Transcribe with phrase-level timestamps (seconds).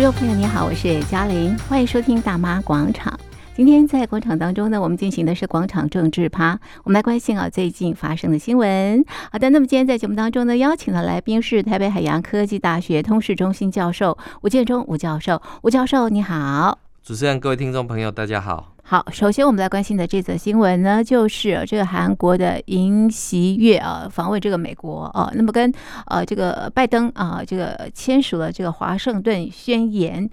[0.00, 3.12] 观众朋友，你好，我是嘉玲，欢迎收听《大妈广场》。
[3.54, 9.04] 今天在广场当中呢，我们进行的是广场政治趴，我们来关心啊最近发生的新闻。
[9.30, 16.78] 好的，那么今天在节目当中呢，邀请的来宾是台北海洋科技大学通识中心教授吴建中吴教授，吴教授你好。
[17.02, 18.72] 主持人、各位听众朋友，大家好。
[18.90, 25.72] 好，首先我们来关心的这则新闻呢，就是这个韩国的尹锡悦啊访问这个美国啊，那么跟
[26.06, 30.28] 呃这个拜登啊这个签署了这个华盛顿宣言。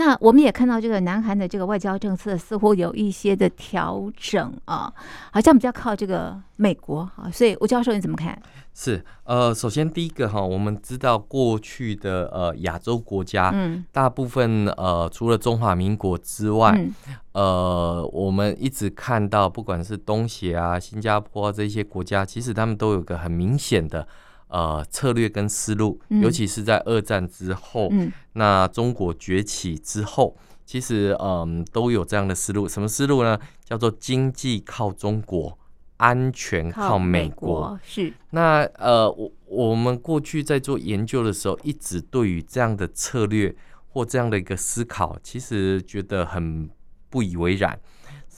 [0.00, 4.90] 那我们也看到这个南韩的这个外交政策似乎有一些的调整啊，
[5.30, 8.40] 好像比较靠这个美国啊，所以吴教授你怎么看？
[8.72, 16.94] 是呃，首先第一个哈，我们知道过去的呃亚洲国家，嗯，大部分呃除了中华民国之外，嗯、
[17.32, 24.08] 呃，我们一直看到不管是东协啊、新加坡、啊、这些国家，其实他们都有个很明显的
[24.50, 33.38] 呃策略跟思路，嗯、尤其是在二战之后，嗯，那中国崛起之后，其实嗯、呃、都有这样的思路，什么思路呢？
[33.64, 35.56] 叫做经济靠中国。
[36.02, 38.10] 安全靠美国，美国是。
[38.30, 43.54] 那呃，我我们过去在做研究的时候，一直对于这样的策略
[43.90, 46.70] 或这样的一个思考，其实觉得很
[47.10, 47.78] 不以为然。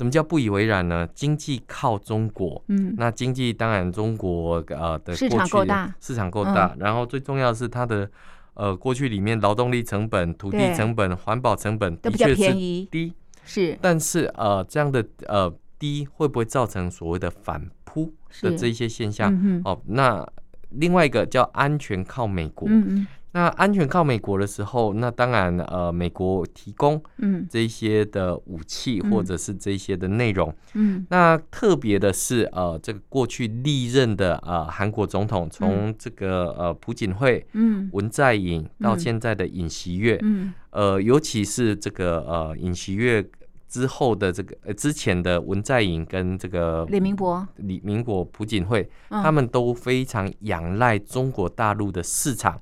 [0.02, 1.08] 什么叫不以为然呢？
[1.14, 8.10] 经济靠中国，嗯，那经济当然中国呃的市场够大，市场够大，嗯、然后最重要的是它的
[8.54, 13.14] 呃过去里面劳动力成本、土地成本、环保成本的确是低，
[13.44, 13.78] 是。
[13.80, 15.54] 但是呃这样的呃。
[15.82, 19.34] 低会不会造成所谓的反扑的这一些现象？
[19.34, 20.24] 嗯、哦，那
[20.70, 22.68] 另外一个叫安全靠美国。
[22.68, 27.46] 嗯嗯，那安全靠美国的时候，那当然呃，美国提供嗯。
[27.50, 30.54] 这些的武器或者是这些的内容。
[30.74, 37.88] 嗯，那特别的是呃，这个过去历任的呃韩国总统，从这个呃朴槿惠、嗯。
[37.92, 40.52] 文在寅到现在的尹锡悦，嗯。
[40.70, 43.24] 呃，尤其是这个呃尹锡悦。
[43.68, 52.60] 之后的这个呃，之前的文在寅跟这个李明博、李明博、朴槿惠，他们都非常仰赖中国大陆的市场，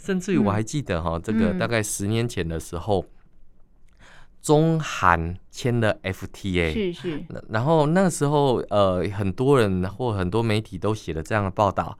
[0.00, 3.04] 甚至于我还记得哈，这个大概十年前的时候，
[4.40, 11.98] 中韩签了 FTA，是是，然后那时候呃，很多人或很多媒体都写了这样的报道，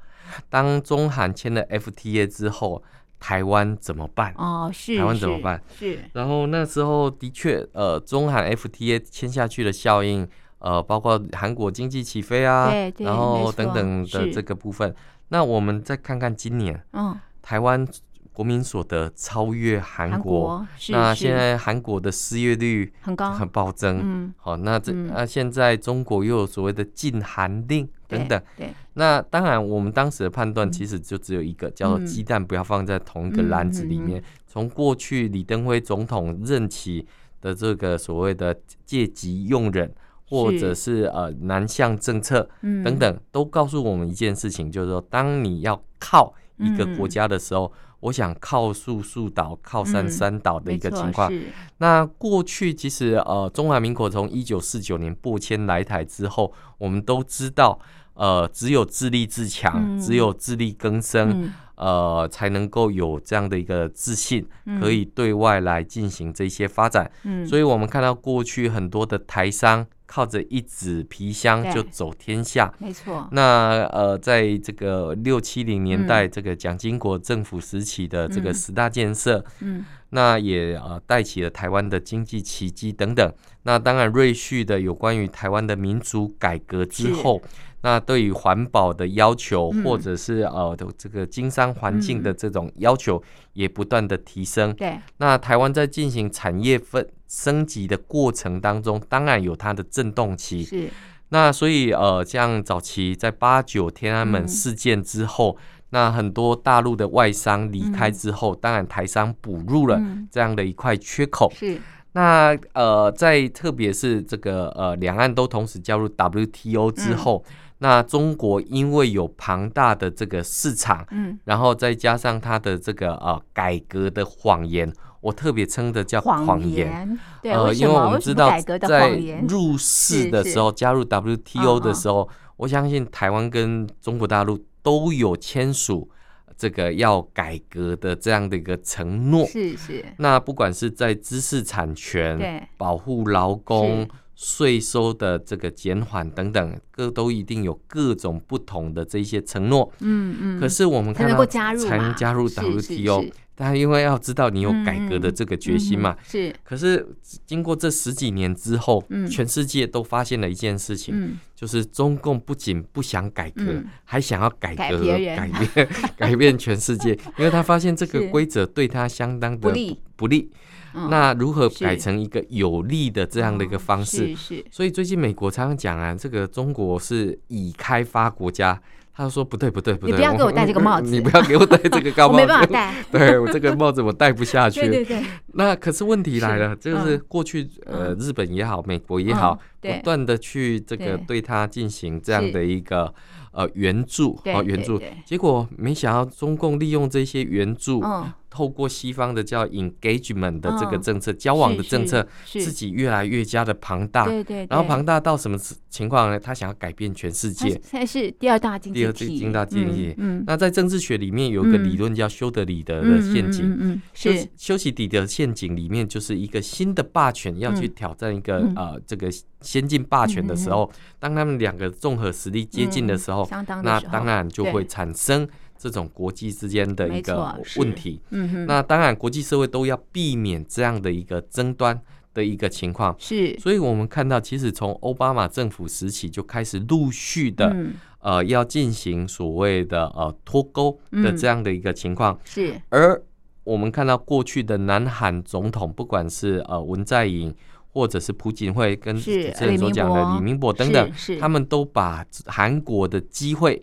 [0.48, 2.82] 当中韩签了 FTA 之后。
[3.22, 4.32] 台湾怎么办？
[4.38, 5.62] 哦，是台湾怎么办？
[5.78, 5.98] 是。
[6.14, 10.26] 然后那时候的确，呃，中韩 FTA 签下去的效应，
[10.58, 14.96] 呃，包括韩国经济起飞啊，然后等等的这个部分。
[15.28, 17.86] 那我们再看看今年，嗯，台湾
[18.32, 24.00] 国民所得超越韩国，那现在韩国的失业率很高，很暴增。
[24.02, 27.88] 嗯，好，那这那现在中国又有所谓的禁韩令。
[28.10, 34.20] 等等，对，那当然，我们当时的判断其实就只有一个，嗯、叫做鸡蛋不要放在同一个篮子里面。
[34.48, 37.06] 从、过去李登辉总统任期
[37.40, 38.52] 的这个所谓的
[38.84, 39.94] 借机用人，
[40.28, 51.28] 或者是呃南向政策等等，嗯、都告诉我们一件事情，就是说，当你要靠一个国家的时候，嗯、我想靠树树倒，靠山山倒的一个情况。
[51.32, 51.44] 嗯、
[51.78, 57.78] 那过去其实呃，中华民国从一九四九年播迁来台之后，我们都知道。
[58.14, 67.10] 呃，只有自立自强，嗯、只有自力更生，嗯、呃，才能够有这样的一个自信，嗯、可以对外来进行这些发展。
[67.24, 73.26] 嗯、所以我们看到过去很多的台商靠着一纸皮箱就走天下，没错。
[73.32, 83.32] 那呃，在这个六七零年代，这个蒋经国政府时期的这个十大建设，嗯，那也呃带起了台湾的经济奇迹等等。
[83.62, 87.40] 那当然，瑞旭的有关于台湾的民主改革之后。
[87.82, 93.22] 那对于环保的要求，或者是呃的这个经商环境的这种要求，
[93.54, 94.74] 也不断的提升。
[94.74, 100.62] 对，那台湾在进行产业分升级的过程当中，当然有它的震动期。
[100.62, 100.90] 是，
[101.30, 105.56] 那所以呃，像早期在八九天安门事件之后，
[105.88, 109.98] 那很多大陆的外商离开之后，当然台商补入了
[110.30, 111.50] 这样的一块缺口。
[111.54, 111.80] 是，
[112.12, 117.42] 那呃，在特别是这个呃两岸都同时加入 WTO 之后。
[117.82, 124.92] 那中国因为有庞大的这个市场，嗯，然后再加上它的这个呃改革的谎言，
[125.22, 128.50] 我特别称的叫谎言，对，呃，因为我们知道
[128.86, 129.18] 在
[129.48, 132.28] 入世的时候，加入 WTO 的时候，
[132.58, 136.10] 我相信台湾跟中国大陆都有签署
[136.58, 140.04] 这个要改革的这样的一个承诺，是是。
[140.18, 144.06] 那不管是在知识产权、保护劳工。
[144.42, 149.92] 税收的这个减缓等等，各都一定有各种不同的这些承诺。
[149.98, 150.58] 嗯嗯。
[150.58, 156.54] 可是我们看到才能加入 WTO，但因为要知道你有改革的这个决心嘛，嗯嗯、是。
[156.64, 157.06] 可是
[157.44, 169.98] 经过这十几年之后，嗯、全世界都发现了一件事情，嗯、就是中共不仅不想改革，嗯、还想要改革、改变、 改变全世界，因为他发现这个 规则对他相当的不利。
[170.16, 170.50] 不利。
[170.92, 174.34] 那如何改成一个有利的这样的一个方式？
[174.36, 174.64] 是。
[174.70, 178.80] 所以最近美国常常讲啊，这个中国是已开发国家。
[179.12, 182.94] 他说不对不对不对，你不要给我戴这个帽子，你不要给我戴这个高帽子，我没办法戴。
[183.12, 184.80] 对，我这个帽子我戴不下去。
[184.88, 185.22] 对对对。
[185.54, 193.12] 那可是问题来了，就是过去呃日本也好，美国也好，不断的去这个对他进行这样的一个
[193.52, 198.02] 呃援助啊援助，结果没想到中共利用这些援助。
[198.50, 204.24] 透过西方的叫 engagement 的这个政策，交往的政策，自己越来越加的庞大。
[204.26, 204.66] 对对。
[204.68, 205.56] 然后庞大到什么
[205.88, 206.38] 情况呢？
[206.38, 207.70] 他想要改变全世界。
[207.70, 209.04] 现在是第二大经济体。
[209.04, 210.14] 第二经大经济。
[210.18, 210.42] 嗯。
[210.46, 213.76] 那在政治学里面有一个理论叫修德里德的陷阱。
[213.78, 214.02] 嗯。
[214.12, 214.48] 是。
[214.56, 219.30] 修昔底德陷阱里面就是一个新的霸权要去挑战一个呃这个
[219.60, 223.48] 先进霸权的时候，当他们两个综合实力接近的时候，
[223.84, 225.48] 那当然就会产生。
[225.80, 231.98] 这种国际之间的一个问题，嗯、那当然国际社会都要避免这样的一个争端
[232.34, 233.16] 的一个情况。
[233.18, 242.38] 是，所以我们看到，其实从奥巴马政府时期就开始陆续的，嗯、呃，要进行所谓的呃脱钩的这样的一个情况。
[242.44, 243.18] 是，而
[243.64, 247.54] 我们看到过去的南韩总统，不管是呃文在寅，
[247.88, 251.10] 或者是朴槿惠，跟主持人所讲的李明博等等，
[251.40, 253.82] 他们都把韩国的机会。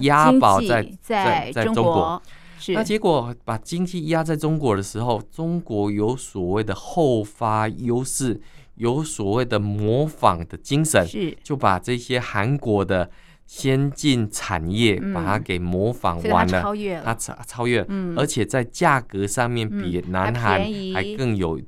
[0.00, 2.22] 押宝在在在中国，
[2.68, 8.40] 那结果把经济压在中国的时候，中国有所谓的后发优势，
[8.76, 11.06] 有所谓的模仿的精神，
[11.42, 13.10] 就把这些韩国的
[13.46, 16.62] 先进产业把它给模仿完了，
[17.04, 17.86] 它超超越，
[18.16, 20.60] 而且在价格上面比南韩
[20.94, 21.60] 还更有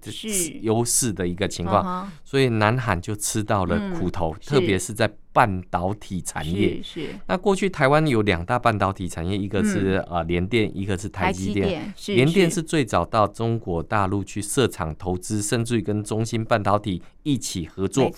[0.63, 5.11] 优势的一个情况，所以南韩就吃到了苦头，特别是在。
[5.37, 11.93] 半导体产业是，是那过去台湾有两大半导体产业，一个是呃联电，一个是台积电。
[12.07, 18.11] 联电是最早到中国大陆去设厂投资，甚至于跟中芯半导体一起合作。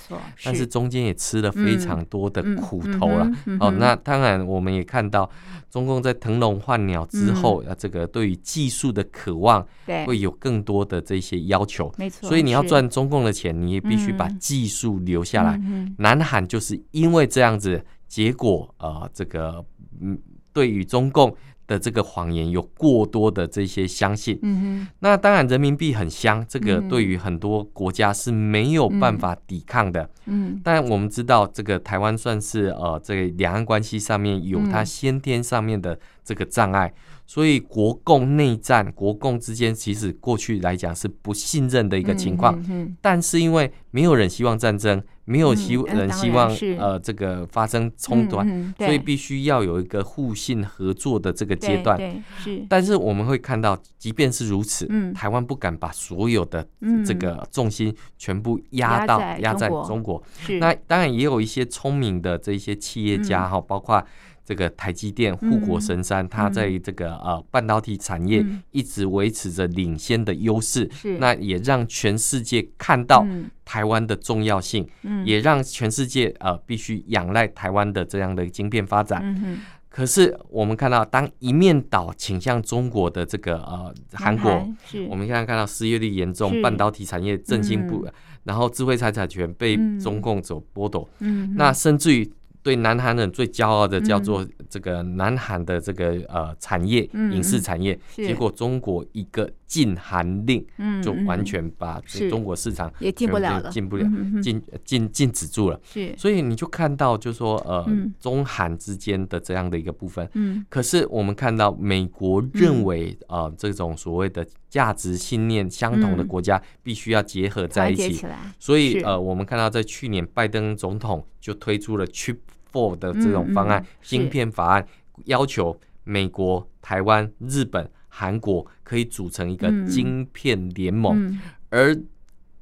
[0.44, 3.28] 但是中间也吃了非常多的苦头了。
[3.58, 5.28] 哦，那当然我们也看到，
[5.68, 9.66] 中共在腾笼换鸟之后，啊，这个对于技术的渴望，
[10.06, 11.92] 会有更多的这些要求。
[11.98, 12.28] 没错。
[12.28, 15.60] 所以你要赚中共的钱，你也必须把技术留下来。
[15.98, 19.64] 南韩就是因因为这样子，结果呃，这个
[20.02, 20.18] 嗯，
[20.52, 21.34] 对于中共
[21.66, 24.38] 的这个谎言有过多的这些相信。
[24.42, 24.88] 嗯哼。
[24.98, 30.10] 那当然，人民币很香，这个对于很多国家是没有办法抵抗的。
[30.26, 30.60] 嗯。
[30.62, 36.92] 但我们知道，这个台湾算是呃，这个两岸关系上面有它先天上面的这个障碍，
[37.26, 42.62] 所以国共内战，国共之间其实过去来讲是不信任的一个情况。
[42.68, 42.94] 嗯。
[43.00, 45.02] 但是因为没有人希望战争。
[45.28, 48.38] 没有希人希望呃这个发生冲突，
[48.78, 52.00] 所以必须要有一个互信合作的这个阶段。
[52.38, 56.66] 是，但是我们会看到，即便是如此，台湾不敢把所有的
[57.04, 60.22] 这个重心全部压到压在中国。
[60.58, 64.02] 那当然也有一些聪明的这些企业家哈，包括。
[64.48, 70.88] 这个台积电护国神山，它在这个呃半导体产业一直维持着领先的优势，
[71.18, 73.26] 那也让全世界看到
[73.62, 74.88] 台湾的重要性，
[75.26, 79.60] 也让全世界呃必须仰赖台湾的这样的晶片发展。
[79.90, 84.66] 可是我们看到，当一面倒倾向中国的这个呃韩国，
[85.10, 88.08] 我们现在看到失业率严重，半导体产业振兴不，
[88.44, 92.32] 然后智慧财产权被中共所剥夺，嗯那甚至于。
[92.62, 100.66] 对南韩人最骄傲的叫做这个南韩的这个呃产业，影视产业，结果中国一个禁韩令，
[101.02, 104.04] 就完全把中国市场也进不了了，进不了，
[104.42, 105.78] 禁禁禁止住了。
[105.84, 107.86] 是，所以你就看到，就说呃
[108.18, 110.26] 中韩之间的这样的一个部分。
[110.32, 118.26] 嗯，可是我们看到美国认为呃这种所谓的价值信念相同的国家必须要结合在一起。
[118.58, 122.38] 所以呃我们看到在去年拜登总统就推出了 Chip
[122.72, 124.86] Four 的这种方案，芯片法案，
[125.26, 131.38] 要求美国、台湾、日本、韩国可以组成一个晶片联盟，
[131.70, 131.96] 而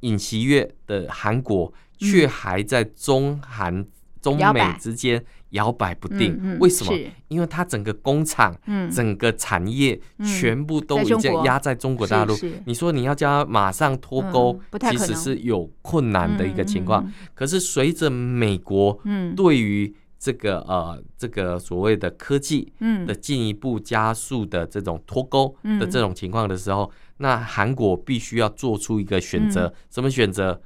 [0.00, 3.86] 尹锡悦的韩国却还在中韩、
[4.20, 6.58] 中美之间摇摆不定。
[6.60, 6.92] 为什么？
[7.28, 8.54] 因为它整个工厂、
[8.92, 12.36] 整个产业全部都已经压在中国大陆。
[12.66, 14.60] 你说你要叫他马上脱钩，
[14.90, 17.10] 其实是有困难的一个情况。
[17.34, 19.00] 可是随着美国
[19.34, 22.72] 对于这个呃这个所谓的科技
[23.06, 30.60] 的进一步加速的这种脱钩的这种情况的时候，嗯、那韩国必须要做出一个选择，嗯、什么选择？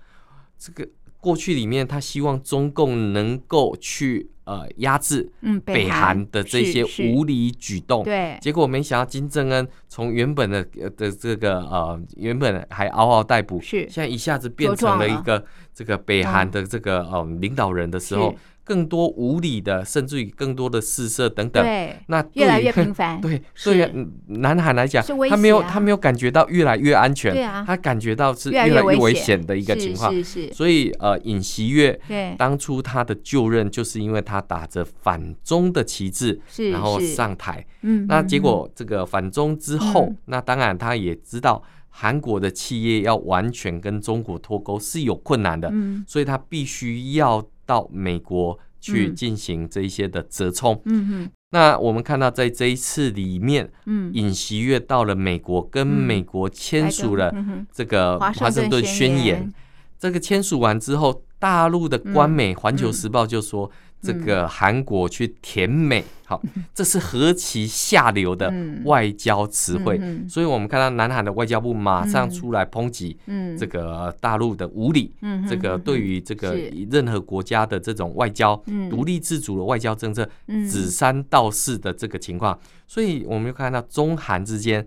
[0.59, 0.89] 这个。
[1.23, 5.31] 过去里面，他希望中共能够去呃压制
[5.67, 10.65] 北韩的这些无理举动，对，结果没想到金正恩从原本的
[10.97, 13.81] 的这个呃原本还嗷嗷待哺，是。
[13.81, 18.35] 现在一下子变成了一个这个北韩的这个呃领导人的时候。
[18.71, 23.19] 更多无理的，甚至于更多的试射等等，对，那对越来越频繁。
[23.21, 23.85] 对，所以
[24.27, 30.13] 南韩来讲，他没有他没有感觉到越来越安全，啊、他感觉到是越来越危险的一个情况。
[30.13, 30.53] 是是是。
[30.53, 37.67] 所以呃，尹锡悦对当初他的就任，就是因为他打着反中的旗帜，是然后上台。
[37.83, 38.07] 嗯。
[38.07, 41.61] 那结果这个反中之后，嗯、那当然他也知道
[41.91, 47.47] 韩国的企业要完全跟中国脱钩是有困难的，嗯，所以他必须要。
[47.67, 51.23] 到美国去进行这一些的折冲，嗯。
[51.23, 57.33] 嗯，那我们看到在这一次里面，嗯，尹锡悦到了美国，跟美国签署了
[57.73, 59.53] 这个华盛顿宣言。
[60.01, 63.71] 这个签署完之后，大陆的官媒《环球时报》就说。
[64.01, 66.41] 这个韩国去甜美，好，
[66.75, 68.53] 这是何其下流的
[68.85, 69.99] 外交词汇！
[70.29, 73.17] 所以，我们看到南韩的外交部马上出来抨击，
[73.59, 75.13] 这个大陆的无理，
[75.49, 76.57] 这个对于这个
[76.91, 78.57] 任何国家的这种外交
[78.89, 84.87] 独立自主的外交政策指三道四的这个情况，所以我们又看到中韩之间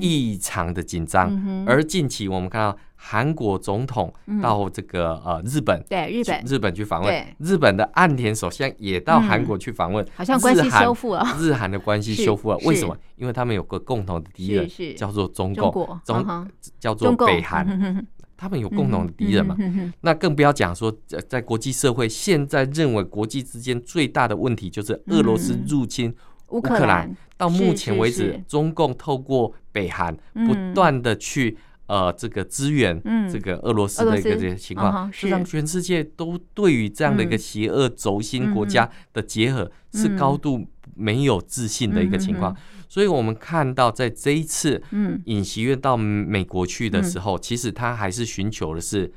[0.00, 2.78] 异常的紧张，而近期我们看到。
[3.04, 6.40] 韩国总统到这个呃日本，对日本。
[6.46, 12.58] 日本去访问，日本的岸田首相也到韩国去访问，好像关系修复了，日韩的关系修复了。
[12.58, 12.96] 为什么？
[13.16, 18.06] 因为他们有个共同的敌人，叫做中共，中叫做北韩，
[18.38, 19.56] 他们有共同的敌人嘛？
[20.02, 20.96] 那更不要讲说，
[21.28, 26.14] 在国际社会现在认为国际之间最大的问题就是俄罗斯入侵
[26.50, 27.12] 乌克兰。
[27.36, 30.16] 到目前为止，中共透过北韩
[30.46, 31.58] 不断的去。
[31.92, 32.98] 呃，这个支援，
[33.30, 35.28] 这个俄罗斯的一个这个情况，是。
[35.28, 42.56] 让全世界都对于这样的一个邪恶轴心国家的结合是高度没有自信的一个情况。
[42.88, 45.20] 所以，我们看到在这一次，嗯。
[45.26, 49.12] 尹锡悦到美国去的时候，其实他还是寻求的是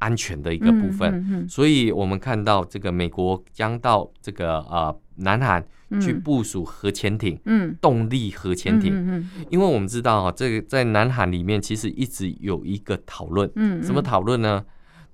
[0.00, 1.48] 安全的一个部分。
[1.48, 5.64] 所以我们看到这个美国将到这个呃南韩。
[6.00, 14.64] 去部署核潜艇，嗯，动力核潜艇，嗯嗯，因为我们知道啊，这个在南韩里面其实一直有一个讨论，嗯，什么讨论呢？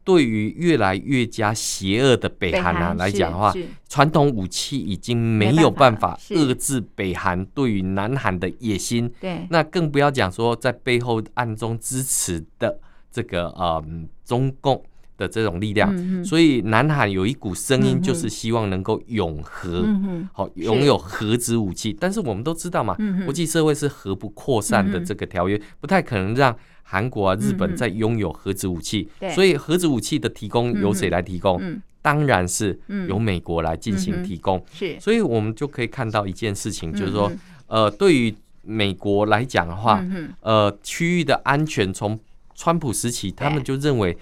[0.05, 3.55] 对于越来越加邪恶的北韩啊来讲的话，
[3.89, 12.79] 传统武器已经没有办法遏制北韩对于南韩的野心，对，那更不要讲说在背后暗中支持的
[13.11, 13.83] 这个呃
[14.27, 14.83] 中共。
[15.19, 19.83] 的这种力量，嗯、所以南韩有一股声音，就是希望能够永和，
[20.31, 21.93] 好拥有核子武器。
[21.93, 29.09] 是但是我们都知道嘛，嗯、国际社会是核不扩散的这个条约，嗯、不太可能让韩国啊、日本再拥有核子武器。
[29.21, 31.59] 嗯、所以核子武器的提供由谁来提供？
[31.63, 32.79] 嗯、当然是
[33.09, 34.63] 由美国来进行提供。
[34.71, 37.33] 是、嗯，所以我们就可以看到一件事情，就是说，
[37.69, 42.21] 嗯、呃，对于美国来讲的话，嗯、呃，区域的安全，从
[42.57, 44.19] 川普时期，他们就认为。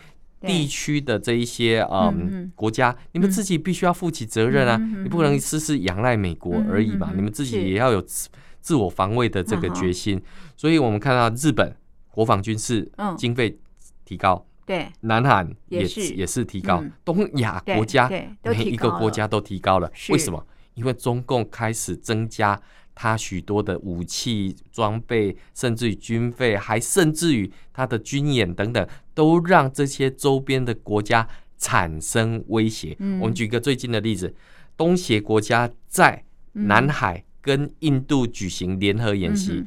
[0.46, 4.76] 地区的这一些嗯国家，你们自己必须要负起责任啊！
[5.02, 8.28] 你不能事事仰赖美国而已嘛，你们自己也要有自
[8.60, 10.22] 自我防卫的这个决心。
[10.54, 11.74] 所以我们看到日本
[12.10, 13.58] 国防军事经费
[14.04, 18.06] 提高，对，南韩也是也是提高，东亚国家
[18.42, 19.90] 每一个国家都提高了。
[20.10, 20.46] 为什么？
[20.74, 22.60] 因为中共开始增加。
[22.94, 32.96] 他许多的武器装备，甚至于军费，还甚至于他的军演等等，都让这些周边的国家产生威胁。
[33.00, 34.34] 嗯、我们举个最近的例子，
[34.76, 39.66] 东协国家在南海跟印度举行联合演习，嗯、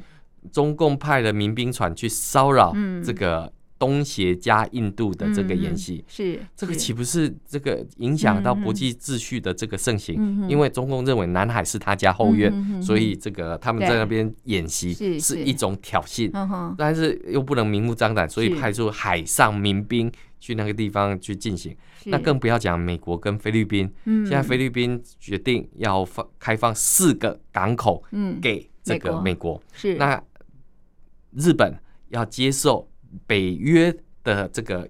[0.50, 3.52] 中共派了民兵船去骚扰这个。
[3.78, 10.48] 东协加印度的这个演习，是这个岂不是这个影响到国际秩序的这个盛行？
[10.48, 16.28] 因为中共认为南海是他家后院，所以这个他们在那边演习是一种挑衅，
[16.76, 21.76] 但是又不能明目张胆，所以派出海上民兵去那个地方去进行。
[22.06, 28.02] 那更不要讲美国跟菲律宾，现在菲律宾决定要放开放四个港口，
[28.42, 29.62] 给这个美国。
[29.72, 29.94] 是。
[29.94, 30.20] 那
[31.36, 31.72] 日本
[32.08, 32.88] 要接受。
[33.26, 34.88] 北约的这个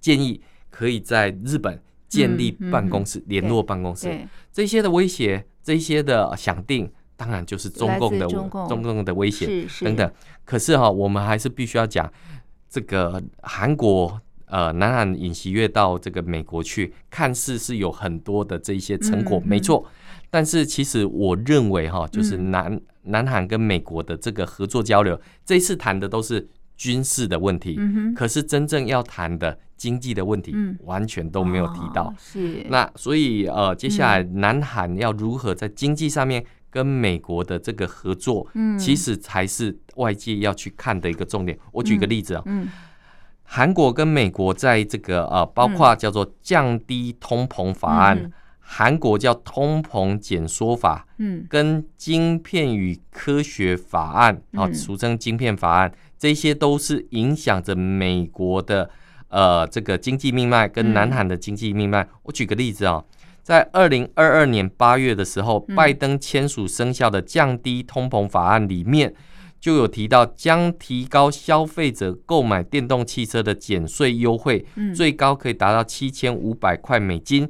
[0.00, 0.40] 建议，
[0.70, 4.08] 可以在日本建立办公室、联络办公室。
[4.52, 10.12] 这些的威胁，这些的想定，当然就是中共的中共的威胁等等。
[10.44, 12.10] 可是哈，我们还是必须要讲，
[12.68, 19.86] 这个韩国呃南韩尹锡悦到这个美国去，看似是有很多的这一些成果，嗯、没错。
[20.30, 26.48] 但是其实我认为哈，就是南、嗯、南韩跟美国的这个合作交流，这一次谈的都是
[26.80, 32.10] 军事的问题，嗯、可是真正要谈的经济的问题，完全都没有提到。
[32.18, 32.64] 是。
[32.70, 41.58] 那所以呃，接下来南韩要如何在经济上面跟美国的这个合作，嗯，其实才是外界要去看的一个重点。
[41.70, 42.66] 我举个例子啊，嗯，
[43.42, 48.32] 韩、嗯、国跟美国在这个呃，包括叫做降低通膨法案，
[48.72, 55.92] 韩、嗯、国叫通膨减缩法，嗯，跟晶片与科学法案啊，俗称晶片法案。
[56.16, 58.88] 这些都是影响着美国的
[59.28, 62.06] 呃这个经济命脉跟南韩的经济命脉。
[62.22, 63.02] 我举个例子啊，
[63.42, 69.12] 在二零二二年八月的时候，拜登签署生效的降低通膨法案里面
[69.60, 74.64] 就有提到，将提高消费者购买电动汽车的减税优惠，
[74.96, 77.48] 最高可以达到七千五百块美金。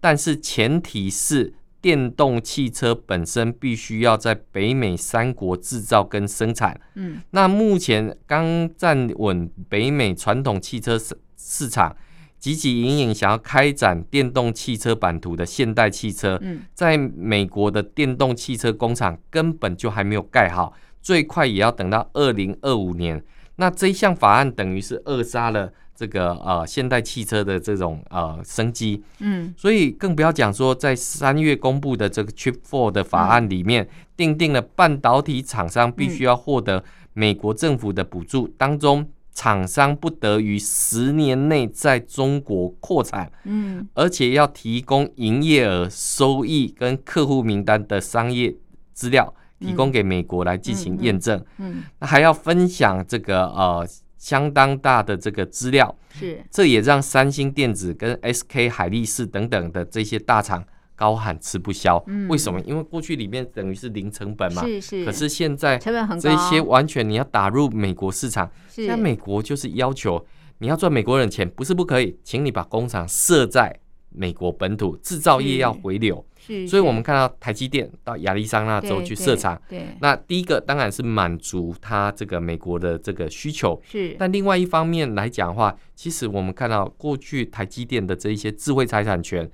[0.00, 1.52] 但是前提是。
[1.80, 6.78] 电动汽车本身必须要在北美三国制造跟生产。
[6.96, 11.96] 嗯，那目前刚站稳北美传统汽车市市场，
[12.42, 16.42] 汲汲营营想要开展电动汽车版图的现代汽车，
[16.74, 23.22] 在美国的电动汽车工厂根本就还没有盖好，最快也要等到二零二五年。
[23.56, 25.72] 那这一项法案等于是扼杀了。
[25.98, 48.54] 这个呃，现代汽车的这种呃生机，嗯，所以更不要讲说，在三月公布的这个 Chip Four 的法案里面，订定了半导体厂商必须要获得美国政府的补助，当中厂商不得于十年内在中国扩产，嗯，而且要提供营业额、收益跟客户名单的商业
[48.92, 53.88] 资料，提供给美国来进行验证，嗯，那还要分享这个呃。
[54.20, 60.64] 相当大的这个资料，是这也让三星电子跟 SK 海力士等等的这些大厂
[60.96, 62.04] 高喊吃不消。
[62.28, 62.60] 为什么？
[62.62, 65.04] 因为过去里面等于是零成本嘛，是是。
[65.04, 70.26] 可是现在成本很高，这些完全你要打入美国市场，现在美国就是要求
[70.58, 73.78] 你要赚美国人钱，不是不可以，请你把工厂设在
[74.10, 76.26] 美国本土，制造业要回流。
[76.66, 79.60] 所以，我们看到台积电到亚利桑那州去设厂，
[80.00, 83.80] 那第一个当然是满足它这个美国的这个需求。
[83.84, 89.48] 是，但另外一方面来讲的话，其实我们看到过去台积电的这一些智慧财产权。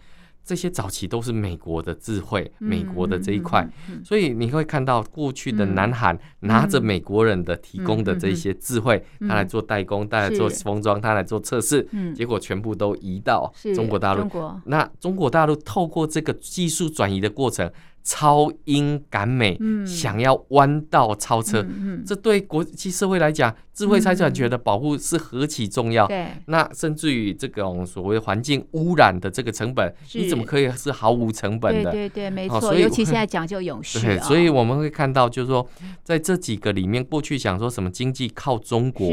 [0.44, 3.66] 这些早期都是美国的智慧，美国的这一块，
[4.04, 14.28] 所以你会看到过去的南韩拿着美国人的提供的这些智慧，他来做代工，他来做封装，他来做测试，结果全部都移到中国大陆。
[14.66, 17.70] 那中国大陆透过这个技术转移的过程。
[18.04, 26.06] 超英赶美，想要弯道超车，嗯嗯、这对国际社会来讲，智慧财产权的保护是何其重要。
[26.06, 31.90] 对、嗯，那甚至于这种所谓环境污染的这个成本，你怎么可以是毫无成本的？
[31.92, 32.60] 对对对，没错。
[32.60, 35.66] 所以尤其现在讲究永续， 对，所以我们会看到，就是说，
[36.02, 39.10] 在这几个里面，过去想说什么经济靠中国，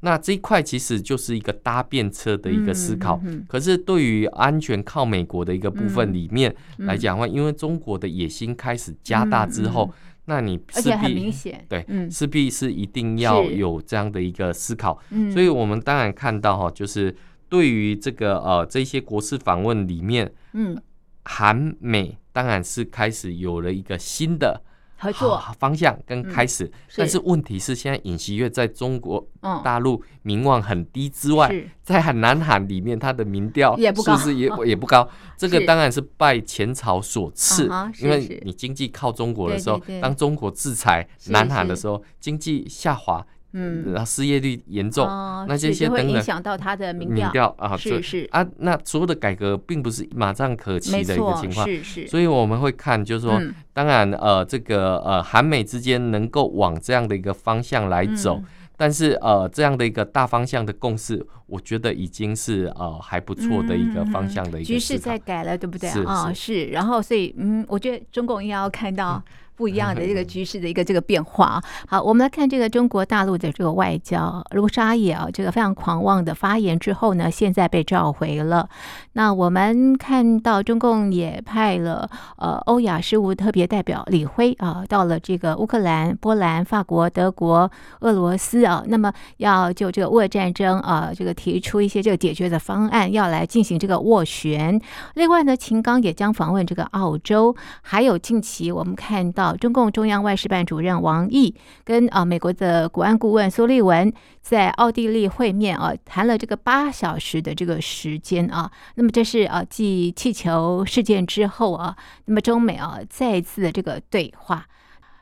[0.00, 3.20] 那这一块其实就是一个搭便车的一个思考。
[3.24, 9.90] 嗯嗯嗯、可是对于安全靠美国的一个部分里面来讲的话，因为中国的也心开始加大之后，
[10.26, 11.32] 那你势必
[11.68, 14.98] 对，势必是一定要有这样的一个思考。
[15.10, 17.14] 嗯、所以，我们当然看到哈，就是
[17.48, 20.76] 对于这个呃这些国事访问里面，嗯，
[21.24, 24.62] 韩美当然是开始有了一个新的。
[24.98, 25.42] 合作。
[25.58, 29.26] 方向跟开始，嗯、但是问题是，现在尹锡悦在中国
[29.64, 35.08] 大陆名望很低之外，嗯、在南韩里面，他的民调是不是也 也不高？
[35.36, 43.24] 这个当然是拜前朝所赐，因为你经济靠中国的时候，当中国制裁南韩的时候，经济下滑。
[43.58, 48.28] 嗯，然后失业率严重，哦、那这些等等会影响到他的民调，啊，是是。
[48.30, 58.44] 啊，那所有的改革并不是马上可期的一个情况，是是，所以我们会看，就是说，嗯、当然呃，这个呃，韩美之间能够往这样的一个方向来走，嗯、
[58.76, 65.88] 但是呃，这样的一个大方向的共识，我觉得已经是呃还不错的一个方向的一个、嗯、局势在改了，对不对？
[66.04, 66.32] 啊？
[66.32, 69.22] 是，然后所以嗯，我觉得中共应该要看到。
[69.26, 71.60] 嗯不一样的这个 局势的一个这个变化。
[71.88, 78.68] 好，我们来看这个中国大陆的这个外交，卢沙野啊，这个非常狂妄的发言之后呢，现在被召回了。
[79.14, 87.68] 那我们看到中共也派了呃欧亚事务特别代表李辉啊，到了这个乌克兰、波兰、法国、德国、
[88.00, 94.80] 俄罗斯啊，那么要就这个乌俄战争啊，这个提出一些这个解决的方案，要来进行这个斡旋。
[95.14, 99.47] 另外呢，秦刚也将访问这个澳洲，还有近期我们看到。
[99.48, 108.70] 到中共中央外事办主任王毅跟啊美国的国安顾问苏利文在奥地利会面啊，谈了这个八小时的这个时间啊。
[108.96, 114.66] 那么这是啊继气球事件之后啊，那么中美啊再一次的这个对话，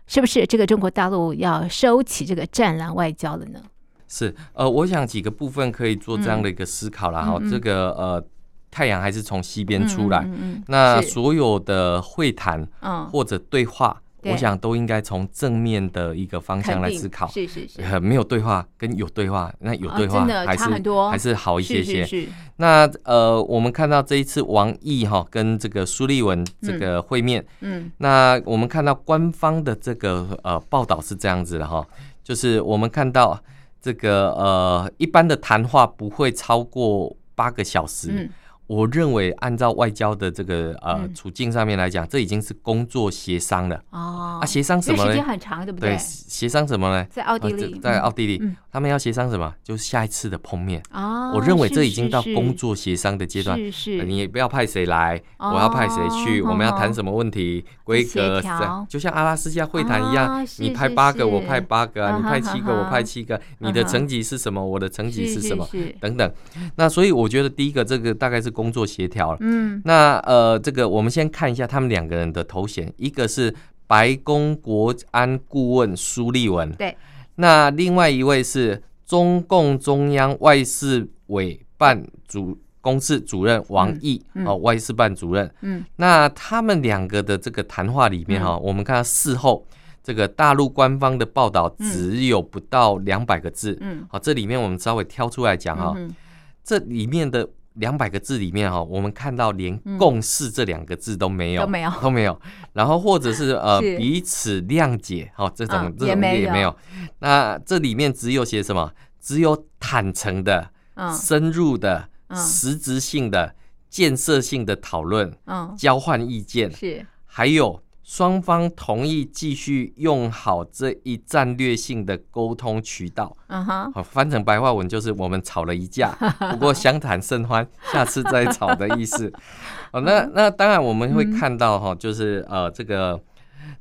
[0.06, 3.60] 是不是这个中国大陆要收起这个战狼外交了呢？
[4.08, 7.50] 是，呃，我想几个部分可以做这样的一个思考了哈、嗯。
[7.50, 8.24] 这个呃，
[8.70, 12.66] 太阳还是从西边出来，嗯嗯嗯、那所有的会谈
[13.12, 14.00] 或者对话。
[14.30, 22.04] 我想都应该从正面的一个方向来思考，是是是，没有对话跟有对话，那有对话还是、哦、还是好一些些。
[22.04, 31.86] 是是是，那呃，我们看到这一次王毅哈跟这个苏利文这个会面，嗯，嗯，那我们看到官方的这个呃报道是这样子的哈，
[32.22, 33.38] 就是我们看到
[33.80, 38.08] 这个呃一般的谈话不会超过八个小时。
[38.12, 38.28] 嗯
[38.66, 43.76] 我认为，按照外交的这个呃处境上面来讲，这已经是工作协商了。
[43.90, 45.10] 哦，啊，协商什么呢？
[45.10, 45.90] 时间很长，对不对？
[45.90, 47.06] 对，协商什么呢？
[47.10, 48.42] 在奥地利，在奥地利，
[48.76, 49.54] 他们要协商什么？
[49.64, 50.82] 就是下一次的碰面。
[50.92, 53.56] 哦，我认为这已经到工作协商的阶段。
[53.58, 57.64] 是是，你也不要派谁来，我要派谁去，我们要谈什么问题？
[57.84, 64.62] 规格是这样，就像阿拉斯加会谈一样，你派八个，我派八个，你派七个，我派七个，你的层级是什么？
[64.62, 65.66] 我的层级是什么？
[65.98, 66.30] 等等。
[66.74, 68.50] 那所以我觉得第一个，这个大概是。
[68.56, 73.54] 工作协调，嗯，那呃，这个我们先看一下他们两个人的头衔，一个是
[73.86, 76.96] 白宫国安顾问苏利文，对，
[77.36, 89.66] 那另外一位是中共中央外事委办主公室主任王毅，哦、外事办主任，嗯，那他们两个的这个谈话里面哈、嗯，我们看到事后
[90.02, 96.14] 这个大陆官方的报道只有不到两百个字，嗯，好，这里面我们稍微挑出来讲哈、嗯，
[96.62, 97.48] 这里面的。
[97.76, 102.40] 两百个字里面哈，我们看到连“共识”这两个字都没有，都没有，都没有。
[102.72, 106.76] 然后或者是 呃彼此谅解哈，这种这种也没有。
[107.20, 108.92] 那这里面只有写什么？
[109.20, 110.70] 只有坦诚的、
[111.12, 113.54] 深入的、实质性的、
[113.88, 115.32] 建设性的讨论，
[115.76, 117.82] 交换意见，是还有。
[118.06, 123.36] 双方同意继续用好这一战略性的沟通渠道。
[123.48, 126.10] 嗯哼，翻成白话文就是我们吵了一架，
[126.52, 129.32] 不过相谈甚欢，下次再吵的意思。
[129.90, 133.20] 哦，那那当然我们会看到哈，就是呃这个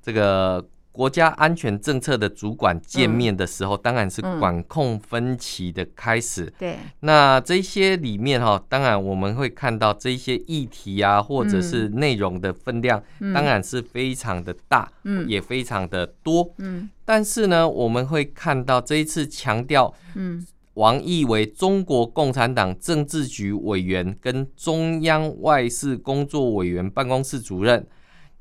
[0.01, 0.65] 这个。
[0.95, 6.51] 国家安全政策的主管见面的时候，当然是管控分歧的开始。
[6.57, 13.03] 对，那这些里面哈，当然我们会看到这些议题啊，或者是内容的分量，
[13.33, 16.89] 当然是非常的大，嗯，也非常的多，嗯。
[17.03, 20.43] 但是呢，我们会看到这一次强调，嗯，
[20.75, 27.85] 王毅为中国共产党政治局委员跟中央外事工作委员办公室主任。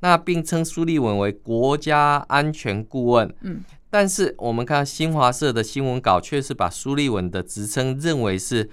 [0.04, 8.68] 那并称苏立文为国家安全顾问，嗯，但是我们看新华社的新闻稿，却是把苏立文的职称认为是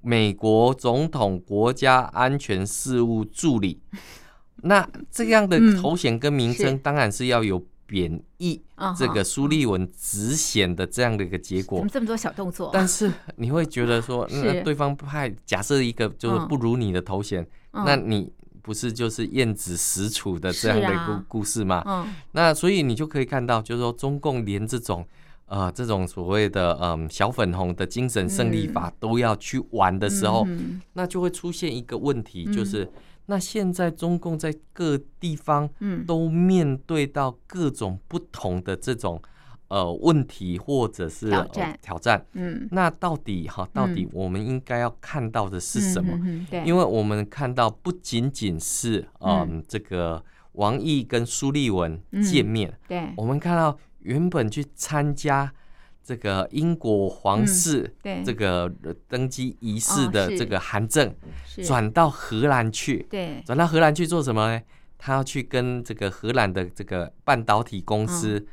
[0.00, 3.80] 美国总统国家安全事务助理。
[4.64, 8.60] 那这样的头衔跟名称，当然是要有贬义
[8.98, 11.78] 这个苏立文职衔的这样的一个结果。
[11.78, 12.70] 怎么这么多小动作？
[12.72, 18.32] 但是你会觉得说， 那对方派假设一个就是不如你的头衔，那你。
[18.62, 21.82] 不是就是燕子使楚的这样的一个故事吗？
[21.84, 25.04] 嗯，那所以你就可以看到，就是说中共连这种
[25.46, 30.46] 呃这种所谓的嗯小粉红的精神胜利法都要去玩的时候，
[30.94, 32.88] 那就会出现一个问题，就是
[33.26, 35.68] 那现在中共在各地方
[36.06, 39.20] 都面对到各种不同的这种。
[39.72, 46.12] 呃，问题或者是挑战，呃、挑战，嗯，那到底哈，到底我们应该要看到的是什么？
[46.22, 55.50] 嗯、对，因为我们看到不仅仅是嗯，嗯这个王毅跟苏利文见面，嗯、对，我们看到原本去参加
[56.04, 58.70] 这个英国皇室这个
[59.08, 61.14] 登基仪式的这个韩正，
[61.64, 64.62] 转到荷兰去，对，转到荷兰去做什么呢？
[64.98, 68.46] 他要去跟这个荷兰的这个半导体公司。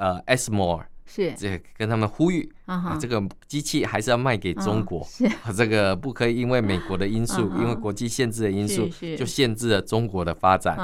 [0.00, 1.32] 嗯呃，ASML 是。
[1.36, 5.28] 这跟他们呼吁啊，这个机器还是要卖给中国， 是。
[5.54, 10.76] 这个不可以因为美国的因素，因为国际限制的因素，就限制了中国的发展。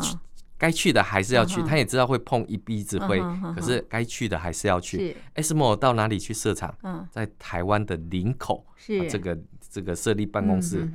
[0.00, 0.16] 去
[0.56, 3.20] 该去的还是要去，他也知道会碰一鼻子灰，
[3.56, 5.16] 可是该去的还是要去。
[5.34, 6.72] ASML 到哪里去设厂？
[7.10, 9.10] 在台湾的林口，是。
[9.10, 9.36] 这个
[9.68, 10.88] 这个设立办公室。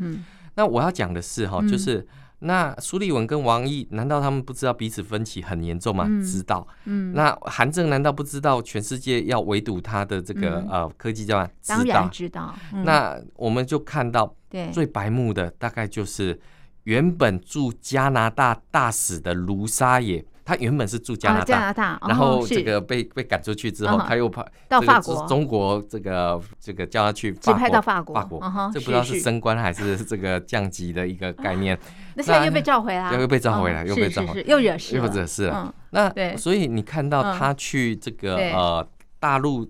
[0.56, 2.08] 那我要讲的是哈，就是。
[2.40, 6.06] 那苏立文跟王毅，难道他们不知道彼此分歧很严重吗？
[6.08, 6.68] 嗯、知道。
[6.86, 7.12] 嗯。
[7.14, 11.50] 那韩正难道不知道全世界要围堵他的这个、嗯、呃科技战？
[11.66, 12.54] 当然知道。
[12.74, 14.36] 嗯、那我们就看到，
[14.72, 16.40] 最白目的大概就是
[16.84, 31.78] 原本驻加拿大大使的卢沙野，他原本是住加拿大，加拿大，然后这个被被赶出去之后，他又跑到法国，中国这个这个叫他去法国，到法国，法国，这不知道是升官还是这个降级的一个概念。
[32.16, 35.76] 那现在又被召回来，又被召回来，又被召回，又惹事，又惹事了。
[35.90, 38.88] 那所以你看到他去这个呃
[39.20, 39.70] 大陆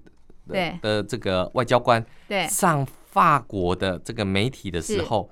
[0.82, 2.06] 的这个外交官
[2.48, 5.28] 上法国的这个媒体的时候。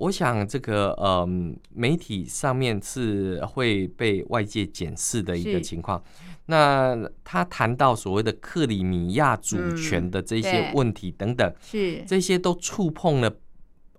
[0.00, 1.28] 我想这个呃，
[1.74, 6.02] 媒体上面是会被外界检视的一个情况。
[6.46, 12.02] 那他谈到所谓的克里米亚主权的这些问题等等，是。
[12.06, 13.30] 这些都触碰了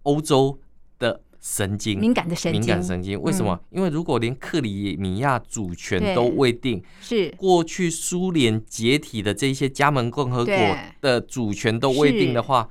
[0.01, 0.59] 欧洲
[0.97, 3.21] 的神经，敏感的神经，敏感神经。
[3.21, 3.59] 为什么？
[3.69, 7.29] 因为如果连克里米亚主权都未定，是。
[7.37, 10.55] 过去苏联解体的这些加盟共和国
[10.99, 12.67] 的主权都未定的话，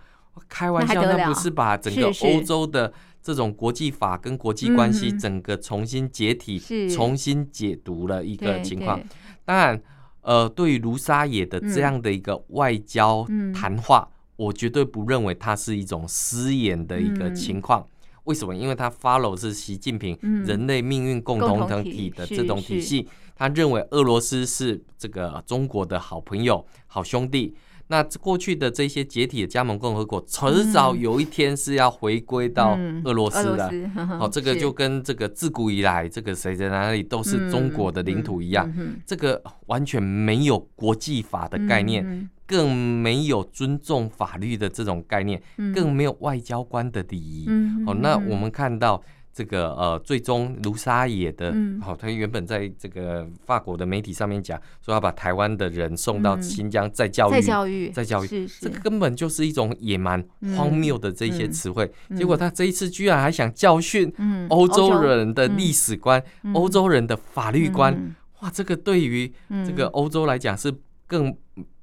[0.48, 2.92] 开玩笑，那不是把整个欧洲的。
[3.22, 9.00] 这种国际法跟国际关系整个重新解体、嗯、重新解读了一个情况。
[9.44, 9.82] 当然，
[10.22, 17.80] 呃，对于卢沙野的这样的一个外交谈话，嗯、我绝对不认为它是一种失言的一个情况。
[17.80, 17.88] 嗯、
[18.24, 18.54] 为什么？
[18.54, 27.54] 因为他 follow 是习近平人类命运共同体的这种体系，他认为俄罗斯是这个中国的好朋友、好兄弟。
[27.90, 33.68] 那过去的这些解体的加盟共和国，迟早有一天是要回归到俄罗斯的。
[34.16, 38.72] 好，这个就跟这个自古以来，这个谁在哪里都是中国的领土一样，
[39.04, 45.42] 这个完全没有国际法的概念，更没有尊重法律的这种概念，
[45.74, 47.48] 更没有外交官的礼仪。
[47.84, 49.02] 好，那我们看到。
[49.32, 60.22] 这个呃，最终卢沙野的，好，他原本在这个法国的媒体上面讲，说要把台湾的人送到新疆再教育，再教育，再教育，这个根本就是一种野蛮、
[60.56, 61.90] 荒谬的这些词汇。
[62.16, 64.12] 结果他这一次居然还想教训
[64.48, 69.32] 欧洲人的历史观、欧洲人的法律观，哇，这个对于
[69.64, 70.74] 这个欧洲来讲是
[71.06, 71.34] 更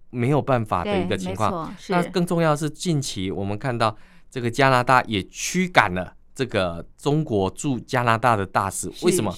[0.09, 1.73] 没有办法的一个情况。
[1.87, 3.95] 那更重要的是，近期我们看到
[4.29, 6.16] 这个加拿大也驱赶了。
[6.37, 9.35] 这个中国驻加拿大的大使，为什么？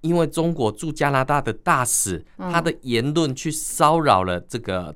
[0.00, 4.92] 因为中国驻加拿大的大使，他的言论去骚扰了这个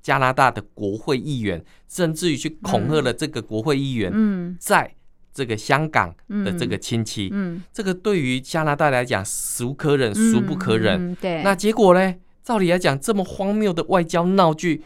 [0.00, 4.94] 加拿大的国会议员，甚至于去恐吓了这个国会议员，在
[5.34, 7.28] 这个香港的这个亲戚。
[7.30, 11.14] 嗯这个对于加拿大来讲，孰可忍，孰不可忍？
[11.16, 11.42] 对。
[11.42, 12.14] 那结果呢？
[12.42, 14.82] 照理来讲，这么荒谬的外交闹剧，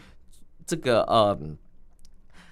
[0.65, 1.39] 这个呃。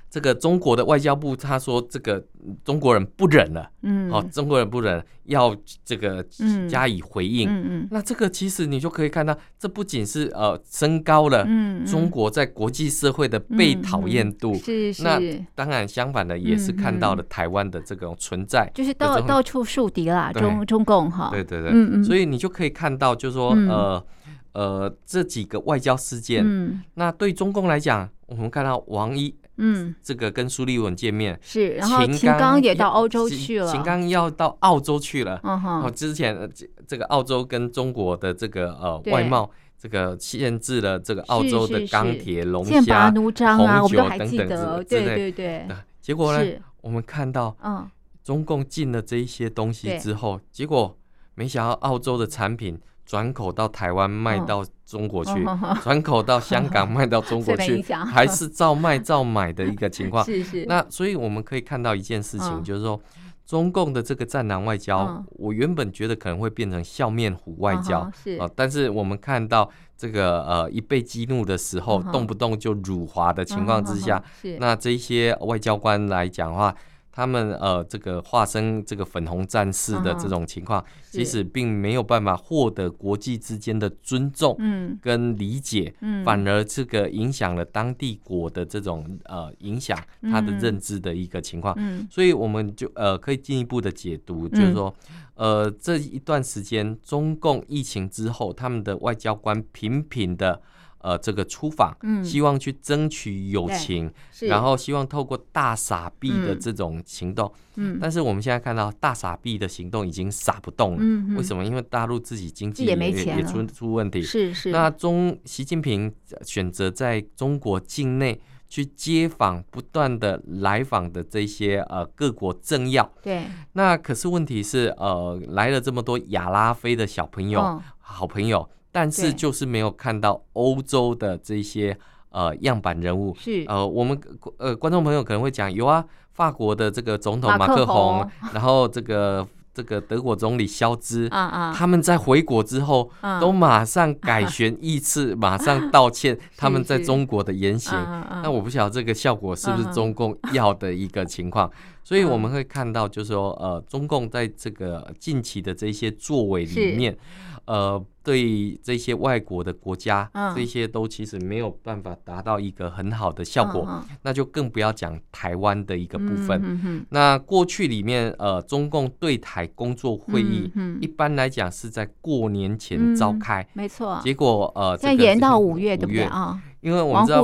[0.10, 2.26] 这个中国的外交部他说，这个
[2.63, 6.26] 中国人不忍了，嗯，好，中国人不忍，要这个
[6.70, 11.46] 加以回应，嗯嗯，那这个其实你就可以看到，这不仅是呃升高了
[11.86, 15.20] 中国在国际社会的被讨厌度，是是，那
[15.54, 24.06] 当然相反的也是看到了台湾的这种存在，就是到到处树敌啦，中中共哈，对对对，嗯嗯，所以你就可以看到，就是说呃
[24.54, 29.36] 呃这几个外交事件，嗯，那对中共来讲，我们看到王毅。
[29.58, 35.39] 嗯，这个跟苏利文见面是，然后秦刚也到欧洲去了，秦刚要到澳洲去了。
[35.43, 36.50] 嗯哼，哦，之前
[36.88, 45.06] 这个澳洲跟中国的这个呃外贸，这个限制了这个澳洲的钢铁、龙虾、红酒等等之类。
[45.06, 45.67] 对对对。
[46.02, 47.89] 结果呢，我们看到，嗯，
[48.24, 50.98] 中共进了这一些东西之后，结果
[51.36, 52.80] 没想到澳洲的产品。
[53.08, 55.46] 转口到台湾卖到中国去，
[55.82, 60.24] 转口到香港卖到中国 去，还是照卖照买的一个情况。
[60.28, 60.65] 是是。
[60.65, 63.00] 那所以我们可以看到一件事情，就是说
[63.46, 68.38] 中共的这个战狼外交，我原本觉得可能会变成笑面虎外交，是。
[68.54, 74.22] 但是我们看到这个呃一被激怒的时候，动不动就辱华的情况之下，
[74.60, 76.76] 那这些外交官来讲的话。
[77.17, 84.99] 他们呃，这个化身这个粉红战士的这种情况，其实并没有办法获得国际之间的尊重，嗯。
[85.01, 85.91] 跟理解，
[86.23, 91.75] 反而这个影响了当地国的这种呃影响他的认知的一个情况，
[92.08, 94.93] 所以我们就呃可以进一步的解读，就是说，
[95.34, 100.62] 呃这一段时间中共疫情之后，他们的外交官频频的。
[101.00, 111.64] 呃，这个出访，嗯，希望去争取友情，然后希望透过大傻逼的这种行动，嗯，但是我们现在看到大傻逼的行动已经傻不动了，嗯，为什么？
[111.64, 114.72] 因为大陆自己经济也没钱，也出出问题，是是。
[114.72, 123.44] 那中习近平选择在中国境内去接访不断的来访的这些呃各国政要，对。
[123.74, 128.68] 那可是问题是，呃，来了这么多亚拉非的小朋友，好朋友。
[128.98, 131.96] 但是就是没有看到欧洲的这些
[132.30, 134.20] 呃样板人物，是呃我们
[134.58, 146.36] 呃观众朋友可能会讲有啊，法国的这个总统马克宏，然后这个这个德国总理肖兹他们在回国之后，都马上改弦易辙，马上道歉。
[146.58, 147.96] 他们在中国的言行，
[148.42, 151.70] 那我不晓得这个效果是不是中共要的一个情况。
[152.08, 157.17] 所以我们会看到，就是说，呃，中共在这个近期的这些作为里面，
[157.65, 163.86] 呃，对这些外国的国家，这些都其实没有办法达到一个很好的效果。
[164.22, 167.06] 那就更不要讲台湾的一个部分。
[167.10, 174.17] 那过去里面，呃，中共对台工作会议，一般来讲是在过年前召开，没错。
[174.24, 176.58] 结果，呃，现在延到五月，对不对啊？
[176.80, 177.43] 因为我们知道，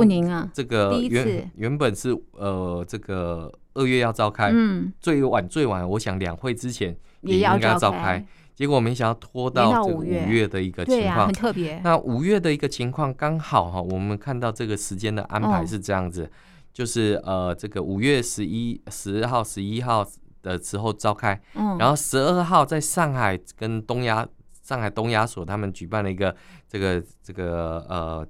[0.54, 3.52] 这个原原本是呃，这个。
[3.74, 10.46] 二月要召开，嗯，最晚最晚，我想两会之前也应该要召开，结果没想到拖到这个五月。
[10.48, 11.80] 的一个情况，很特别。
[11.82, 16.30] 那五月的一个情况刚好哈，我们看到这个时间的安排是这样子，
[16.72, 20.06] 就是呃，这个五月十一、十二号、十一号
[20.42, 24.26] 的时候召开，嗯，然后十二号在上海跟东亚
[24.62, 26.34] 上海东亚所他们举办了一个
[26.68, 28.26] 这个这个呃。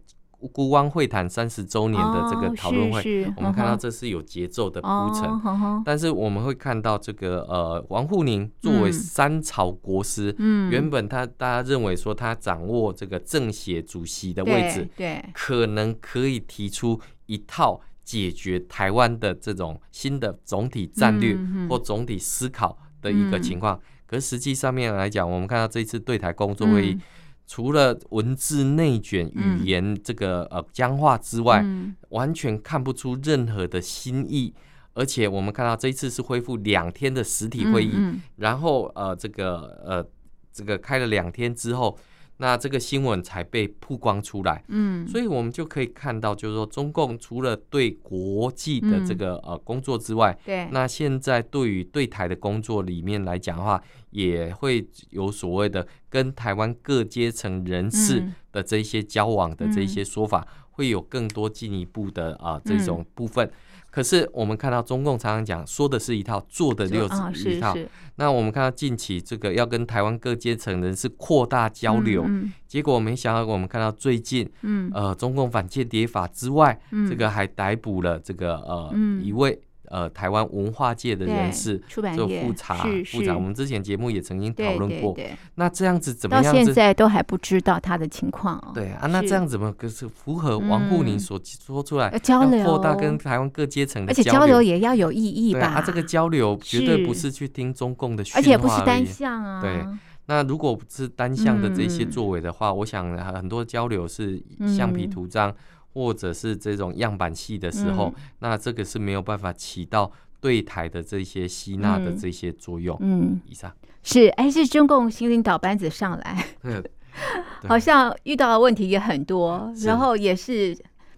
[0.49, 15.31] 孤汪会谈三十周年的这个讨论会，哦、是是我们看到这是有节奏的铺陈，哦、但是我们会看到这个呃，王沪宁作为三朝国师，嗯，原本他大家认为说他掌握这个政协主席的位置，对，对。
[15.33, 23.77] 可能可以提出一套解决台湾的这种新的总体战略或总体思考的一个情况。
[23.77, 26.91] 嗯、可是实际上面来讲，我们看到这一次对台工作会议。
[26.93, 27.01] 嗯
[27.47, 34.55] 除了文字内卷、语言这个呃僵化之外，嗯、完全看不出任何的新意。
[34.95, 37.93] 而且我们看到这一次是恢复两天的实体会议，
[38.37, 40.07] 然后呃这个呃
[40.53, 41.99] 这个开了两天之后。
[42.39, 63.49] 那这个新闻才被曝光出来，嗯，所以我们就可以看到，就是说，中共除了对国际的这个呃工作之外，对，那现在对于对台的工作里面来讲的话，也会有所谓的跟台湾各阶层人士的这些交往的这些说法，会有更多进一步的啊这种部分。
[63.95, 67.77] 可是我们看到中共常常讲说的是一套，做的又是一套。
[68.17, 72.27] 那我们看到近期这个要跟台湾各阶层人士扩大交流，
[72.67, 74.51] 结果没想到我们看到最近，
[74.93, 76.77] 呃，中共反间谍法之外，
[77.09, 79.61] 这个还逮捕了这个呃一位。
[79.89, 85.17] 呃，台湾文化界的人士做复查复查，我们之前节目也曾经讨论过。
[85.57, 86.45] 那这样子怎么样？
[86.45, 88.73] 到现在都还不知道他的情况哦。
[88.75, 95.67] 对啊，那这样怎么可是符合王沪宁所说出来交流，扩大跟台湾各阶层的交流，而且交流也要有意义吧？
[95.67, 99.61] 啊，这个交流绝对不是去听中共的而且不是单向啊。
[99.61, 99.85] 对，
[100.27, 104.43] 那如果不是单向的这些作为的话，我想很多交流是
[104.77, 105.55] 橡皮图章。
[105.95, 112.97] 或者是这种样板戏的时候，嗯、那这个是没有办法起到对台的这些吸纳的这些作用。
[113.01, 116.45] 嗯，以上是哎，是中共新领导班子上来，
[117.67, 120.77] 好像遇到的问题也很多，然后也是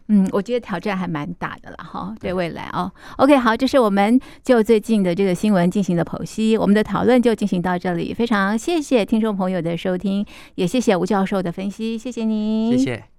[0.09, 2.15] 嗯，我觉得挑战还蛮大的了哈。
[2.21, 8.15] 对未来哦，OK，好，这是我们就最近的这个新闻进行的剖析，我们的讨论就进行到这里。
[8.15, 13.16] 非常谢谢听众朋友的收听，也谢谢吴教授的分析，谢谢您，谢谢。